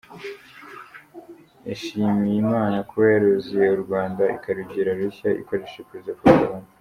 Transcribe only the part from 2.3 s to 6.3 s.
Imana kuba yarazuye u Rwanda ikarugira rushya, ikoresheje Perezida